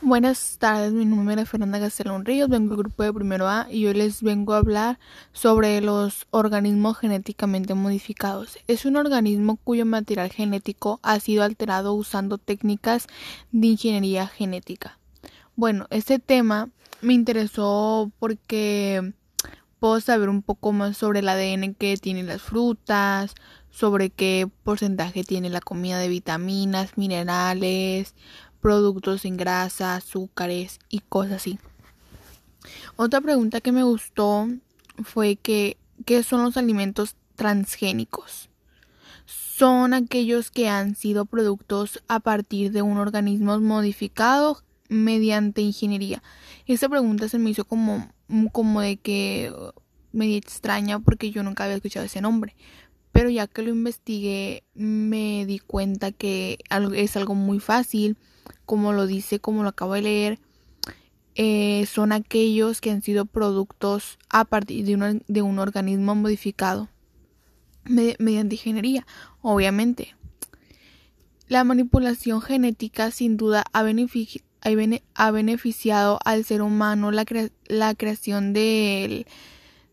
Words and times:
Buenas 0.00 0.58
tardes, 0.58 0.92
mi 0.92 1.04
nombre 1.04 1.42
es 1.42 1.48
Fernanda 1.48 1.80
Gastelón 1.80 2.24
Ríos, 2.24 2.48
vengo 2.48 2.76
del 2.76 2.84
grupo 2.84 3.02
de 3.02 3.12
primero 3.12 3.48
A 3.48 3.66
y 3.68 3.84
hoy 3.86 3.94
les 3.94 4.22
vengo 4.22 4.54
a 4.54 4.58
hablar 4.58 5.00
sobre 5.32 5.80
los 5.80 6.28
organismos 6.30 6.98
genéticamente 6.98 7.74
modificados. 7.74 8.58
Es 8.68 8.86
un 8.86 8.94
organismo 8.94 9.56
cuyo 9.56 9.84
material 9.86 10.30
genético 10.30 11.00
ha 11.02 11.18
sido 11.18 11.42
alterado 11.42 11.94
usando 11.94 12.38
técnicas 12.38 13.08
de 13.50 13.66
ingeniería 13.66 14.28
genética. 14.28 15.00
Bueno, 15.56 15.88
este 15.90 16.20
tema 16.20 16.70
me 17.00 17.14
interesó 17.14 18.12
porque 18.20 19.14
puedo 19.80 20.00
saber 20.00 20.28
un 20.28 20.42
poco 20.42 20.72
más 20.72 20.96
sobre 20.96 21.20
el 21.20 21.28
ADN 21.28 21.74
que 21.74 21.96
tienen 21.96 22.28
las 22.28 22.42
frutas, 22.42 23.34
sobre 23.70 24.10
qué 24.10 24.48
porcentaje 24.62 25.24
tiene 25.24 25.50
la 25.50 25.60
comida 25.60 25.98
de 25.98 26.08
vitaminas, 26.08 26.96
minerales, 26.96 28.14
productos 28.60 29.22
sin 29.22 29.36
grasa, 29.36 29.96
azúcares 29.96 30.78
y 30.88 31.00
cosas 31.00 31.34
así. 31.34 31.58
Otra 32.96 33.20
pregunta 33.20 33.60
que 33.60 33.72
me 33.72 33.82
gustó 33.82 34.48
fue 35.04 35.36
que 35.36 35.76
¿qué 36.04 36.22
son 36.22 36.42
los 36.42 36.56
alimentos 36.56 37.16
transgénicos? 37.36 38.50
Son 39.26 39.92
aquellos 39.92 40.50
que 40.50 40.68
han 40.68 40.94
sido 40.94 41.26
productos 41.26 42.02
a 42.08 42.20
partir 42.20 42.72
de 42.72 42.82
un 42.82 42.98
organismo 42.98 43.58
modificado 43.60 44.62
mediante 44.88 45.60
ingeniería. 45.60 46.22
Esta 46.66 46.88
pregunta 46.88 47.28
se 47.28 47.38
me 47.38 47.50
hizo 47.50 47.64
como, 47.64 48.10
como 48.52 48.80
de 48.80 48.96
que 48.96 49.52
medio 50.12 50.36
extraña 50.36 51.00
porque 51.00 51.30
yo 51.30 51.42
nunca 51.42 51.64
había 51.64 51.76
escuchado 51.76 52.06
ese 52.06 52.20
nombre. 52.20 52.54
Pero 53.12 53.30
ya 53.30 53.46
que 53.46 53.62
lo 53.62 53.70
investigué 53.70 54.62
me 54.74 55.44
di 55.46 55.58
cuenta 55.58 56.12
que 56.12 56.58
es 56.94 57.16
algo 57.16 57.34
muy 57.34 57.58
fácil 57.58 58.16
como 58.68 58.92
lo 58.92 59.06
dice, 59.06 59.40
como 59.40 59.62
lo 59.62 59.70
acabo 59.70 59.94
de 59.94 60.02
leer, 60.02 60.38
eh, 61.36 61.86
son 61.86 62.12
aquellos 62.12 62.82
que 62.82 62.90
han 62.90 63.00
sido 63.00 63.24
productos 63.24 64.18
a 64.28 64.44
partir 64.44 64.84
de 64.84 64.94
un, 64.94 65.24
de 65.26 65.40
un 65.40 65.58
organismo 65.58 66.14
modificado 66.14 66.90
mediante 67.84 68.56
ingeniería, 68.56 69.06
obviamente. 69.40 70.14
La 71.46 71.64
manipulación 71.64 72.42
genética 72.42 73.10
sin 73.10 73.38
duda 73.38 73.64
ha, 73.72 73.86
ha 75.14 75.30
beneficiado 75.30 76.18
al 76.26 76.44
ser 76.44 76.60
humano 76.60 77.10
la, 77.10 77.24
la 77.68 77.94
creación 77.94 78.52
de, 78.52 79.26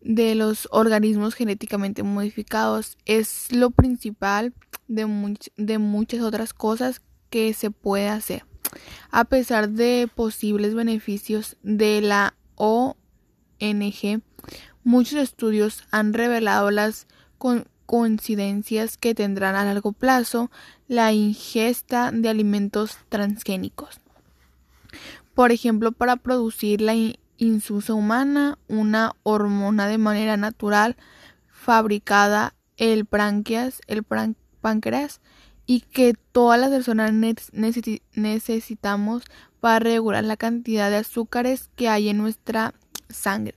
de 0.00 0.34
los 0.34 0.66
organismos 0.70 1.34
genéticamente 1.34 2.02
modificados. 2.02 2.96
Es 3.04 3.52
lo 3.52 3.70
principal 3.70 4.54
de, 4.88 5.36
de 5.58 5.76
muchas 5.76 6.22
otras 6.22 6.54
cosas 6.54 7.02
que 7.28 7.52
se 7.52 7.70
puede 7.70 8.08
hacer. 8.08 8.50
A 9.10 9.24
pesar 9.24 9.70
de 9.70 10.08
posibles 10.14 10.74
beneficios 10.74 11.56
de 11.62 12.00
la 12.00 12.34
ONG, 12.56 14.22
muchos 14.84 15.18
estudios 15.18 15.84
han 15.90 16.12
revelado 16.12 16.70
las 16.70 17.06
coincidencias 17.86 18.96
que 18.96 19.14
tendrán 19.14 19.54
a 19.54 19.64
largo 19.64 19.92
plazo 19.92 20.50
la 20.88 21.12
ingesta 21.12 22.10
de 22.10 22.28
alimentos 22.28 22.98
transgénicos. 23.08 24.00
Por 25.34 25.52
ejemplo, 25.52 25.92
para 25.92 26.16
producir 26.16 26.80
la 26.80 26.94
insusa 27.38 27.94
humana, 27.94 28.58
una 28.68 29.16
hormona 29.22 29.88
de 29.88 29.98
manera 29.98 30.36
natural 30.36 30.96
fabricada 31.50 32.54
el 32.76 33.06
el 33.86 34.04
páncreas 34.60 35.20
y 35.66 35.80
que 35.80 36.14
todas 36.32 36.60
las 36.60 36.70
personas 36.70 37.12
necesitamos 37.12 39.24
para 39.60 39.78
regular 39.78 40.24
la 40.24 40.36
cantidad 40.36 40.90
de 40.90 40.96
azúcares 40.96 41.70
que 41.76 41.88
hay 41.88 42.08
en 42.08 42.18
nuestra 42.18 42.74
sangre. 43.08 43.54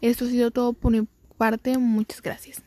Esto 0.00 0.24
ha 0.24 0.28
sido 0.28 0.50
todo 0.50 0.72
por 0.72 0.92
mi 0.92 1.06
parte. 1.36 1.76
Muchas 1.78 2.22
gracias. 2.22 2.62